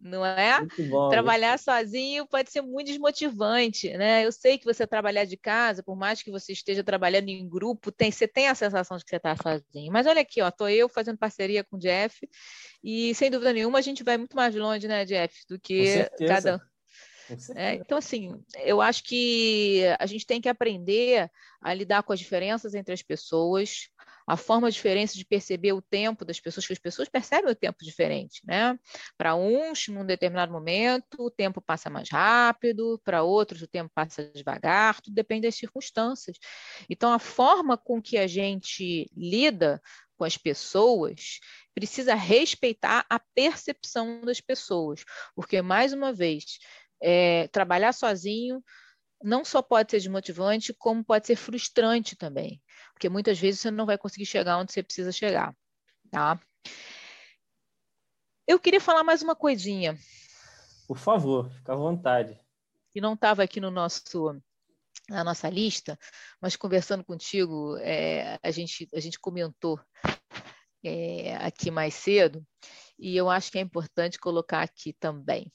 não 0.00 0.24
é? 0.24 0.64
Bom, 0.88 1.08
trabalhar 1.08 1.58
sozinho 1.58 2.26
pode 2.26 2.50
ser 2.50 2.62
muito 2.62 2.86
desmotivante, 2.88 3.90
né? 3.96 4.24
Eu 4.24 4.32
sei 4.32 4.58
que 4.58 4.64
você 4.64 4.86
trabalhar 4.86 5.24
de 5.24 5.36
casa, 5.36 5.82
por 5.82 5.96
mais 5.96 6.22
que 6.22 6.30
você 6.30 6.52
esteja 6.52 6.84
trabalhando 6.84 7.28
em 7.28 7.48
grupo, 7.48 7.90
tem, 7.90 8.10
você 8.10 8.28
tem 8.28 8.48
a 8.48 8.54
sensação 8.54 8.96
de 8.96 9.04
que 9.04 9.10
você 9.10 9.16
está 9.16 9.36
sozinho. 9.36 9.92
Mas 9.92 10.06
olha 10.06 10.22
aqui, 10.22 10.40
ó, 10.40 10.50
tô 10.50 10.68
eu 10.68 10.88
fazendo 10.88 11.18
parceria 11.18 11.64
com 11.64 11.76
o 11.76 11.80
Jeff 11.80 12.28
e 12.82 13.14
sem 13.14 13.30
dúvida 13.30 13.52
nenhuma 13.52 13.78
a 13.78 13.82
gente 13.82 14.04
vai 14.04 14.16
muito 14.16 14.36
mais 14.36 14.54
longe, 14.54 14.86
né, 14.86 15.04
Jeff, 15.04 15.34
do 15.48 15.58
que 15.58 16.08
cada 16.26 16.60
é, 17.54 17.74
então, 17.74 17.98
assim, 17.98 18.32
eu 18.64 18.80
acho 18.80 19.04
que 19.04 19.82
a 19.98 20.06
gente 20.06 20.26
tem 20.26 20.40
que 20.40 20.48
aprender 20.48 21.30
a 21.60 21.74
lidar 21.74 22.02
com 22.02 22.12
as 22.12 22.18
diferenças 22.18 22.74
entre 22.74 22.94
as 22.94 23.02
pessoas, 23.02 23.90
a 24.28 24.36
forma 24.36 24.70
diferente 24.70 25.16
de 25.16 25.24
perceber 25.24 25.72
o 25.72 25.80
tempo 25.80 26.22
das 26.22 26.38
pessoas, 26.38 26.66
que 26.66 26.72
as 26.74 26.78
pessoas 26.78 27.08
percebem 27.08 27.50
o 27.50 27.54
tempo 27.54 27.78
diferente, 27.82 28.42
né? 28.44 28.78
Para 29.16 29.34
uns, 29.34 29.88
num 29.88 30.04
determinado 30.04 30.52
momento, 30.52 31.16
o 31.18 31.30
tempo 31.30 31.62
passa 31.62 31.88
mais 31.88 32.10
rápido, 32.10 33.00
para 33.02 33.22
outros, 33.22 33.62
o 33.62 33.66
tempo 33.66 33.90
passa 33.94 34.30
devagar, 34.34 35.00
tudo 35.00 35.14
depende 35.14 35.46
das 35.48 35.54
circunstâncias. 35.54 36.36
Então, 36.90 37.10
a 37.10 37.18
forma 37.18 37.78
com 37.78 38.02
que 38.02 38.18
a 38.18 38.26
gente 38.26 39.10
lida 39.16 39.80
com 40.14 40.24
as 40.24 40.36
pessoas 40.36 41.38
precisa 41.74 42.14
respeitar 42.14 43.06
a 43.08 43.18
percepção 43.34 44.20
das 44.20 44.42
pessoas, 44.42 45.04
porque, 45.34 45.62
mais 45.62 45.94
uma 45.94 46.12
vez, 46.12 46.58
é, 47.02 47.48
trabalhar 47.48 47.92
sozinho 47.92 48.62
não 49.22 49.44
só 49.44 49.62
pode 49.62 49.90
ser 49.90 49.98
desmotivante, 49.98 50.74
como 50.74 51.04
pode 51.04 51.26
ser 51.26 51.36
frustrante 51.36 52.14
também, 52.16 52.62
porque 52.98 53.08
muitas 53.08 53.38
vezes 53.38 53.60
você 53.60 53.70
não 53.70 53.86
vai 53.86 53.96
conseguir 53.96 54.26
chegar 54.26 54.58
onde 54.58 54.72
você 54.72 54.82
precisa 54.82 55.12
chegar, 55.12 55.56
tá? 56.10 56.40
Eu 58.44 58.58
queria 58.58 58.80
falar 58.80 59.04
mais 59.04 59.22
uma 59.22 59.36
coisinha. 59.36 59.96
Por 60.88 60.98
favor, 60.98 61.48
fica 61.48 61.74
à 61.74 61.76
vontade. 61.76 62.36
Que 62.90 63.00
não 63.00 63.14
estava 63.14 63.44
aqui 63.44 63.60
no 63.60 63.70
nosso 63.70 64.02
na 65.08 65.22
nossa 65.22 65.48
lista, 65.48 65.98
mas 66.40 66.56
conversando 66.56 67.04
contigo, 67.04 67.78
é, 67.78 68.38
a, 68.42 68.50
gente, 68.50 68.86
a 68.92 69.00
gente 69.00 69.18
comentou 69.18 69.80
é, 70.84 71.36
aqui 71.36 71.70
mais 71.70 71.94
cedo, 71.94 72.44
e 72.98 73.16
eu 73.16 73.30
acho 73.30 73.50
que 73.50 73.58
é 73.58 73.62
importante 73.62 74.18
colocar 74.18 74.60
aqui 74.60 74.92
também 74.92 75.50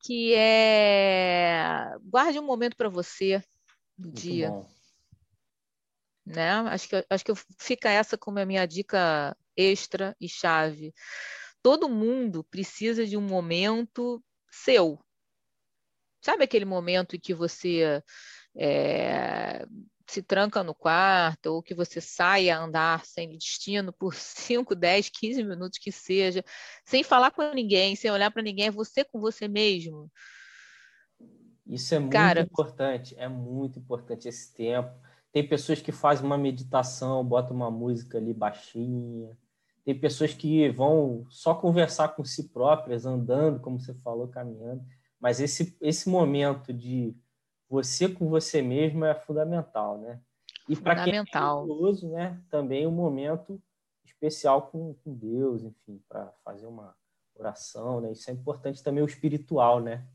que 0.00 0.34
é 0.34 1.90
guarde 2.04 2.38
um 2.38 2.44
momento 2.44 2.76
para 2.76 2.88
você 2.88 3.42
no 3.98 4.06
Muito 4.06 4.20
dia. 4.20 4.50
Bom. 4.50 4.77
Né? 6.28 6.50
Acho 6.50 6.88
que, 6.88 7.06
acho 7.08 7.24
que 7.24 7.32
fica 7.58 7.88
essa 7.88 8.18
como 8.18 8.38
a 8.38 8.44
minha 8.44 8.66
dica 8.66 9.36
extra 9.56 10.14
e 10.20 10.28
chave. 10.28 10.92
Todo 11.62 11.88
mundo 11.88 12.44
precisa 12.44 13.06
de 13.06 13.16
um 13.16 13.22
momento 13.22 14.22
seu. 14.50 14.98
Sabe 16.22 16.44
aquele 16.44 16.64
momento 16.64 17.16
em 17.16 17.20
que 17.20 17.32
você 17.32 18.02
é, 18.54 19.64
se 20.06 20.22
tranca 20.22 20.62
no 20.62 20.74
quarto, 20.74 21.46
ou 21.46 21.62
que 21.62 21.74
você 21.74 22.00
saia 22.00 22.58
a 22.58 22.62
andar 22.62 23.06
sem 23.06 23.30
destino 23.30 23.92
por 23.92 24.14
5, 24.14 24.74
10, 24.74 25.08
15 25.08 25.42
minutos 25.44 25.78
que 25.78 25.90
seja, 25.90 26.44
sem 26.84 27.02
falar 27.02 27.30
com 27.30 27.42
ninguém, 27.54 27.96
sem 27.96 28.10
olhar 28.10 28.30
para 28.30 28.42
ninguém, 28.42 28.66
é 28.66 28.70
você 28.70 29.04
com 29.04 29.18
você 29.20 29.48
mesmo. 29.48 30.10
Isso 31.66 31.94
é 31.94 31.98
muito 31.98 32.12
Cara, 32.12 32.40
importante, 32.40 33.14
é 33.18 33.28
muito 33.28 33.78
importante 33.78 34.28
esse 34.28 34.52
tempo. 34.54 34.90
Tem 35.32 35.46
pessoas 35.46 35.80
que 35.80 35.92
fazem 35.92 36.24
uma 36.24 36.38
meditação, 36.38 37.24
botam 37.24 37.54
uma 37.54 37.70
música 37.70 38.18
ali 38.18 38.32
baixinha. 38.32 39.36
Tem 39.84 39.98
pessoas 39.98 40.34
que 40.34 40.68
vão 40.70 41.26
só 41.30 41.54
conversar 41.54 42.08
com 42.08 42.24
si 42.24 42.48
próprias, 42.48 43.06
andando, 43.06 43.60
como 43.60 43.78
você 43.78 43.94
falou, 43.94 44.28
caminhando. 44.28 44.84
Mas 45.20 45.40
esse, 45.40 45.76
esse 45.80 46.08
momento 46.08 46.72
de 46.72 47.16
você 47.68 48.08
com 48.08 48.28
você 48.28 48.62
mesmo 48.62 49.04
é 49.04 49.14
fundamental, 49.14 49.98
né? 49.98 50.20
E 50.68 50.76
para 50.76 51.04
quem 51.04 51.16
é 51.16 51.22
religioso, 51.22 52.08
né, 52.10 52.42
também 52.50 52.86
um 52.86 52.90
momento 52.90 53.60
especial 54.04 54.62
com, 54.62 54.94
com 55.02 55.14
Deus, 55.14 55.62
enfim, 55.62 56.02
para 56.08 56.32
fazer 56.44 56.66
uma 56.66 56.94
oração, 57.34 58.00
né? 58.00 58.12
Isso 58.12 58.30
é 58.30 58.34
importante 58.34 58.82
também 58.82 59.02
o 59.02 59.06
espiritual, 59.06 59.80
né? 59.80 60.06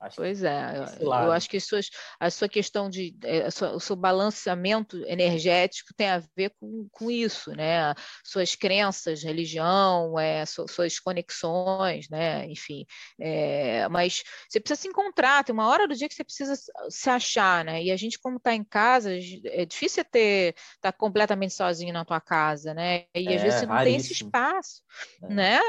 Acho 0.00 0.16
pois 0.16 0.44
é, 0.44 0.78
eu, 1.00 1.06
eu 1.06 1.32
acho 1.32 1.50
que 1.50 1.58
suas, 1.58 1.90
a 2.20 2.30
sua 2.30 2.48
questão 2.48 2.88
de 2.88 3.16
é, 3.24 3.50
sua, 3.50 3.74
o 3.74 3.80
seu 3.80 3.96
balanceamento 3.96 4.96
energético 5.06 5.92
tem 5.96 6.08
a 6.08 6.22
ver 6.36 6.52
com, 6.60 6.86
com 6.92 7.10
isso, 7.10 7.50
né? 7.50 7.92
Suas 8.24 8.54
crenças, 8.54 9.24
religião, 9.24 10.16
é, 10.16 10.44
suas 10.46 11.00
conexões, 11.00 12.08
né? 12.08 12.46
Enfim, 12.46 12.86
é, 13.20 13.88
mas 13.88 14.22
você 14.48 14.60
precisa 14.60 14.82
se 14.82 14.88
encontrar, 14.88 15.42
tem 15.42 15.52
uma 15.52 15.68
hora 15.68 15.88
do 15.88 15.96
dia 15.96 16.08
que 16.08 16.14
você 16.14 16.24
precisa 16.24 16.54
se 16.88 17.10
achar, 17.10 17.64
né? 17.64 17.82
E 17.82 17.90
a 17.90 17.96
gente, 17.96 18.20
como 18.20 18.36
está 18.36 18.54
em 18.54 18.62
casa, 18.62 19.10
é 19.46 19.66
difícil 19.66 20.04
ter 20.04 20.54
estar 20.76 20.92
tá 20.92 20.92
completamente 20.92 21.54
sozinho 21.54 21.92
na 21.92 22.04
tua 22.04 22.20
casa, 22.20 22.72
né? 22.72 23.06
E 23.12 23.34
às 23.34 23.42
vezes 23.42 23.56
é, 23.56 23.58
você 23.58 23.66
não 23.66 23.74
raríssimo. 23.74 24.02
tem 24.02 24.12
esse 24.12 24.12
espaço, 24.12 24.82
é. 25.24 25.34
né? 25.34 25.60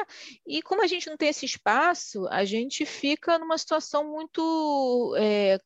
E 0.45 0.61
como 0.61 0.83
a 0.83 0.87
gente 0.87 1.09
não 1.09 1.17
tem 1.17 1.29
esse 1.29 1.47
espaço, 1.47 2.27
a 2.27 2.45
gente 2.45 2.85
fica 2.85 3.39
numa 3.39 3.57
situação 3.57 4.07
muito 4.07 4.18
muito. 4.19 5.15
É, 5.17 5.57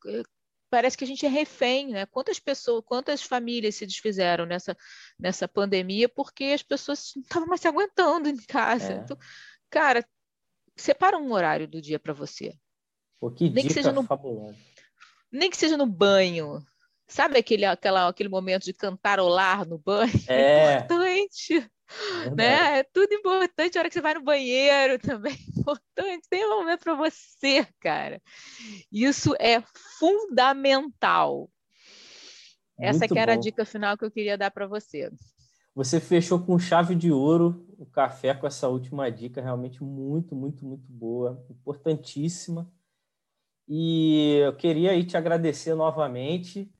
parece 0.69 0.97
que 0.97 1.03
a 1.03 1.07
gente 1.07 1.25
é 1.25 1.29
refém, 1.29 1.89
né? 1.89 2.05
Quantas 2.05 2.39
pessoas, 2.39 2.83
quantas 2.85 3.23
famílias 3.23 3.75
se 3.75 3.85
desfizeram 3.85 4.45
nessa, 4.45 4.77
nessa 5.19 5.47
pandemia 5.47 6.07
porque 6.07 6.45
as 6.45 6.63
pessoas 6.63 7.11
não 7.15 7.23
estavam 7.23 7.47
mais 7.47 7.61
se 7.61 7.67
aguentando 7.67 8.29
em 8.29 8.37
casa. 8.37 8.93
É. 8.93 8.95
Então, 8.97 9.17
cara, 9.69 10.05
separa 10.75 11.17
um 11.17 11.31
horário 11.31 11.67
do 11.67 11.81
dia 11.81 11.99
para 11.99 12.13
você. 12.13 12.53
Pô, 13.19 13.31
que 13.31 13.49
nem 13.49 13.67
que 13.67 13.73
seja 13.73 13.91
no 13.91 14.03
fabulosa. 14.03 14.57
Nem 15.31 15.49
que 15.49 15.57
seja 15.57 15.77
no 15.77 15.85
banho. 15.85 16.59
Sabe 17.07 17.37
aquele, 17.37 17.65
aquela, 17.65 18.07
aquele 18.07 18.29
momento 18.29 18.63
de 18.63 18.73
cantarolar 18.73 19.67
no 19.67 19.77
banho? 19.77 20.11
É, 20.27 20.75
é 20.75 20.77
importante. 20.81 21.69
Né? 22.35 22.79
É 22.79 22.83
tudo 22.83 23.13
importante. 23.13 23.77
A 23.77 23.81
hora 23.81 23.89
que 23.89 23.93
você 23.93 24.01
vai 24.01 24.13
no 24.13 24.23
banheiro 24.23 24.99
também 24.99 25.33
é 25.55 25.59
importante. 25.59 26.27
Tem 26.29 26.45
um 26.45 26.59
momento 26.59 26.83
para 26.83 26.95
você, 26.95 27.67
cara. 27.79 28.21
Isso 28.91 29.35
é 29.39 29.63
fundamental. 29.99 31.49
Essa 32.79 33.07
que 33.07 33.17
era 33.17 33.33
bom. 33.33 33.39
a 33.39 33.41
dica 33.41 33.65
final 33.65 33.97
que 33.97 34.05
eu 34.05 34.11
queria 34.11 34.37
dar 34.37 34.51
para 34.51 34.67
você. 34.67 35.11
Você 35.75 35.99
fechou 35.99 36.39
com 36.39 36.59
chave 36.59 36.95
de 36.95 37.11
ouro 37.11 37.65
o 37.77 37.85
café 37.85 38.33
com 38.33 38.45
essa 38.45 38.67
última 38.67 39.11
dica, 39.11 39.41
realmente 39.41 39.83
muito, 39.83 40.35
muito, 40.35 40.65
muito 40.65 40.85
boa, 40.87 41.43
importantíssima. 41.49 42.71
E 43.67 44.39
eu 44.43 44.55
queria 44.55 44.91
aí 44.91 45.03
te 45.03 45.17
agradecer 45.17 45.73
novamente. 45.73 46.71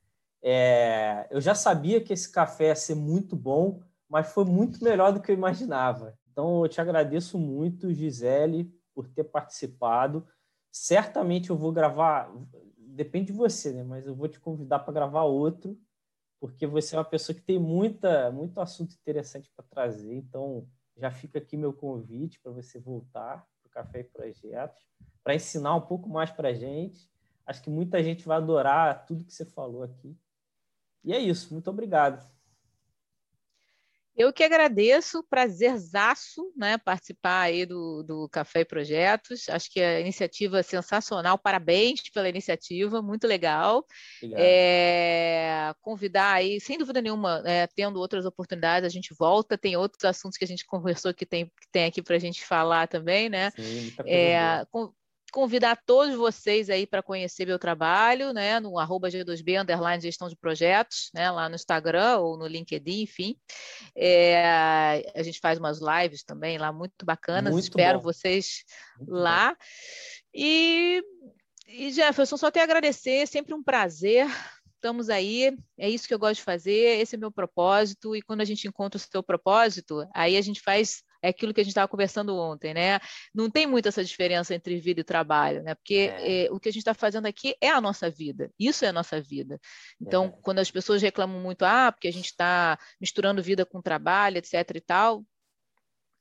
É, 0.42 1.26
eu 1.30 1.40
já 1.40 1.54
sabia 1.54 2.00
que 2.00 2.12
esse 2.12 2.30
café 2.30 2.66
ia 2.66 2.76
ser 2.76 2.94
muito 2.94 3.34
bom, 3.34 3.82
mas 4.08 4.32
foi 4.32 4.44
muito 4.44 4.82
melhor 4.82 5.12
do 5.12 5.20
que 5.20 5.30
eu 5.30 5.36
imaginava. 5.36 6.16
Então, 6.30 6.62
eu 6.62 6.68
te 6.68 6.80
agradeço 6.80 7.38
muito, 7.38 7.92
Gisele, 7.92 8.72
por 8.94 9.08
ter 9.08 9.24
participado. 9.24 10.26
Certamente 10.70 11.50
eu 11.50 11.56
vou 11.56 11.72
gravar, 11.72 12.32
depende 12.76 13.26
de 13.26 13.32
você, 13.32 13.72
né? 13.72 13.84
Mas 13.84 14.06
eu 14.06 14.14
vou 14.14 14.28
te 14.28 14.40
convidar 14.40 14.80
para 14.80 14.92
gravar 14.92 15.22
outro, 15.24 15.78
porque 16.40 16.66
você 16.66 16.96
é 16.96 16.98
uma 16.98 17.04
pessoa 17.04 17.34
que 17.34 17.42
tem 17.42 17.58
muita, 17.58 18.30
muito 18.30 18.60
assunto 18.60 18.94
interessante 18.94 19.50
para 19.54 19.64
trazer. 19.64 20.14
Então, 20.14 20.66
já 20.96 21.10
fica 21.10 21.38
aqui 21.38 21.56
meu 21.56 21.72
convite 21.72 22.40
para 22.40 22.52
você 22.52 22.78
voltar 22.78 23.46
para 23.62 23.68
o 23.68 23.70
Café 23.70 24.00
e 24.00 24.04
Projetos, 24.04 24.84
para 25.22 25.34
ensinar 25.34 25.74
um 25.74 25.80
pouco 25.80 26.08
mais 26.08 26.30
para 26.30 26.48
a 26.48 26.54
gente. 26.54 27.10
Acho 27.46 27.62
que 27.62 27.70
muita 27.70 28.02
gente 28.02 28.26
vai 28.26 28.36
adorar 28.36 29.06
tudo 29.06 29.24
que 29.24 29.32
você 29.32 29.44
falou 29.44 29.82
aqui. 29.82 30.16
E 31.02 31.12
é 31.12 31.18
isso. 31.18 31.52
Muito 31.52 31.68
obrigado. 31.68 32.26
Eu 34.16 34.32
que 34.32 34.44
agradeço, 34.44 35.24
prazerzaço, 35.28 36.52
né, 36.56 36.78
participar 36.78 37.40
aí 37.40 37.66
do, 37.66 38.02
do 38.04 38.28
Café 38.28 38.60
e 38.60 38.64
Projetos. 38.64 39.48
Acho 39.48 39.70
que 39.70 39.80
a 39.80 39.98
iniciativa 39.98 40.60
é 40.60 40.62
sensacional, 40.62 41.36
parabéns 41.36 42.00
pela 42.12 42.28
iniciativa, 42.28 43.02
muito 43.02 43.26
legal. 43.26 43.84
É, 44.36 45.74
convidar 45.80 46.34
aí, 46.34 46.60
sem 46.60 46.78
dúvida 46.78 47.02
nenhuma, 47.02 47.42
é, 47.44 47.66
tendo 47.66 47.98
outras 47.98 48.24
oportunidades, 48.24 48.86
a 48.86 48.90
gente 48.90 49.12
volta, 49.18 49.58
tem 49.58 49.76
outros 49.76 50.04
assuntos 50.04 50.38
que 50.38 50.44
a 50.44 50.48
gente 50.48 50.64
conversou 50.64 51.12
que 51.12 51.26
tem, 51.26 51.46
que 51.46 51.68
tem 51.72 51.86
aqui 51.86 52.00
para 52.00 52.14
a 52.14 52.20
gente 52.20 52.44
falar 52.44 52.86
também, 52.86 53.28
né? 53.28 53.50
Sim, 53.50 53.92
é, 54.06 54.64
convidar 55.34 55.76
todos 55.84 56.14
vocês 56.14 56.70
aí 56.70 56.86
para 56.86 57.02
conhecer 57.02 57.44
meu 57.44 57.58
trabalho, 57.58 58.32
né, 58.32 58.60
no 58.60 58.78
arroba 58.78 59.08
G2B, 59.08 59.60
underline 59.60 60.00
gestão 60.00 60.28
de 60.28 60.36
projetos, 60.36 61.10
né, 61.12 61.28
lá 61.28 61.48
no 61.48 61.56
Instagram 61.56 62.18
ou 62.18 62.38
no 62.38 62.46
LinkedIn, 62.46 63.02
enfim. 63.02 63.36
É, 63.96 65.10
a 65.12 65.22
gente 65.24 65.40
faz 65.40 65.58
umas 65.58 65.80
lives 65.80 66.22
também 66.22 66.56
lá 66.56 66.72
muito 66.72 67.04
bacanas, 67.04 67.52
muito 67.52 67.64
espero 67.64 67.98
bom. 67.98 68.04
vocês 68.04 68.62
muito 68.96 69.10
lá. 69.12 69.50
Bom. 69.50 69.56
E, 70.32 71.02
e 71.66 71.90
Jefferson, 71.90 72.36
só 72.36 72.48
tenho 72.48 72.62
a 72.62 72.66
agradecer, 72.66 73.22
é 73.22 73.26
sempre 73.26 73.54
um 73.54 73.62
prazer 73.62 74.28
estamos 74.76 75.08
aí, 75.08 75.56
é 75.78 75.88
isso 75.88 76.06
que 76.06 76.12
eu 76.12 76.18
gosto 76.18 76.36
de 76.36 76.42
fazer, 76.42 77.00
esse 77.00 77.14
é 77.14 77.18
meu 77.18 77.32
propósito, 77.32 78.14
e 78.14 78.20
quando 78.20 78.42
a 78.42 78.44
gente 78.44 78.68
encontra 78.68 78.98
o 78.98 79.00
seu 79.00 79.22
propósito, 79.22 80.06
aí 80.14 80.36
a 80.36 80.42
gente 80.42 80.60
faz 80.60 81.02
é 81.24 81.28
aquilo 81.28 81.54
que 81.54 81.60
a 81.60 81.64
gente 81.64 81.70
estava 81.70 81.88
conversando 81.88 82.36
ontem, 82.36 82.74
né? 82.74 83.00
Não 83.34 83.50
tem 83.50 83.66
muito 83.66 83.88
essa 83.88 84.04
diferença 84.04 84.54
entre 84.54 84.78
vida 84.78 85.00
e 85.00 85.04
trabalho, 85.04 85.62
né? 85.62 85.74
Porque 85.74 86.12
é. 86.12 86.44
É, 86.44 86.52
o 86.52 86.60
que 86.60 86.68
a 86.68 86.72
gente 86.72 86.82
está 86.82 86.92
fazendo 86.92 87.26
aqui 87.26 87.56
é 87.60 87.70
a 87.70 87.80
nossa 87.80 88.10
vida, 88.10 88.50
isso 88.58 88.84
é 88.84 88.88
a 88.88 88.92
nossa 88.92 89.20
vida. 89.20 89.58
Então, 90.00 90.26
é. 90.26 90.42
quando 90.42 90.58
as 90.58 90.70
pessoas 90.70 91.00
reclamam 91.00 91.40
muito, 91.40 91.64
ah, 91.64 91.90
porque 91.90 92.08
a 92.08 92.12
gente 92.12 92.26
está 92.26 92.78
misturando 93.00 93.42
vida 93.42 93.64
com 93.64 93.80
trabalho, 93.80 94.36
etc 94.36 94.52
e 94.74 94.80
tal, 94.80 95.24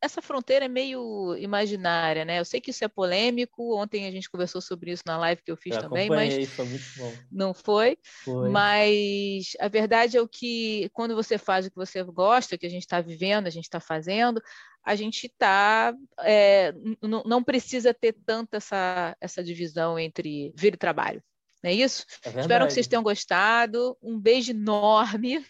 essa 0.03 0.21
fronteira 0.21 0.65
é 0.65 0.67
meio 0.67 1.33
imaginária, 1.37 2.25
né? 2.25 2.37
Eu 2.37 2.43
sei 2.43 2.59
que 2.59 2.71
isso 2.71 2.83
é 2.83 2.89
polêmico. 2.89 3.73
Ontem 3.73 4.05
a 4.05 4.11
gente 4.11 4.29
conversou 4.29 4.59
sobre 4.59 4.91
isso 4.91 5.03
na 5.05 5.17
live 5.17 5.41
que 5.41 5.49
eu 5.49 5.55
fiz 5.55 5.77
eu 5.77 5.83
também, 5.83 6.09
mas 6.09 6.49
foi 6.49 6.65
muito 6.65 6.83
bom. 6.97 7.13
não 7.31 7.53
foi. 7.53 7.97
foi. 8.25 8.49
Mas 8.49 9.53
a 9.61 9.69
verdade 9.69 10.17
é 10.17 10.21
o 10.21 10.27
que 10.27 10.89
quando 10.91 11.15
você 11.15 11.37
faz 11.37 11.65
o 11.65 11.69
que 11.69 11.77
você 11.77 12.03
gosta, 12.03 12.55
o 12.55 12.59
que 12.59 12.65
a 12.65 12.69
gente 12.69 12.81
está 12.81 12.99
vivendo, 12.99 13.47
a 13.47 13.49
gente 13.49 13.63
está 13.63 13.79
fazendo, 13.79 14.43
a 14.83 14.93
gente 14.93 15.27
está 15.27 15.95
é, 16.19 16.73
não 17.01 17.41
precisa 17.41 17.93
ter 17.93 18.13
tanta 18.25 18.57
essa 18.57 19.15
essa 19.21 19.41
divisão 19.41 19.97
entre 19.97 20.51
vida 20.53 20.75
e 20.75 20.79
trabalho. 20.79 21.23
Não 21.63 21.71
é 21.71 21.73
isso? 21.73 22.05
É 22.25 22.41
Espero 22.41 22.67
que 22.67 22.73
vocês 22.73 22.87
tenham 22.87 23.03
gostado. 23.03 23.97
Um 24.01 24.19
beijo 24.19 24.51
enorme. 24.51 25.45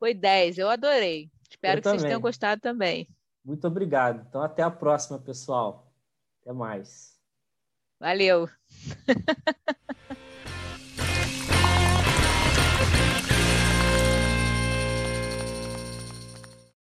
Foi 0.00 0.14
10, 0.14 0.58
eu 0.58 0.68
adorei. 0.68 1.30
Espero 1.48 1.78
eu 1.78 1.82
que 1.82 1.82
também. 1.82 1.98
vocês 2.00 2.08
tenham 2.08 2.20
gostado 2.20 2.60
também. 2.60 3.06
Muito 3.44 3.66
obrigado. 3.66 4.26
Então, 4.28 4.42
até 4.42 4.62
a 4.62 4.70
próxima, 4.70 5.18
pessoal. 5.18 5.92
Até 6.42 6.52
mais. 6.52 7.18
Valeu. 7.98 8.48